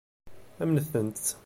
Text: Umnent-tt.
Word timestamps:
Umnent-tt. 0.63 1.25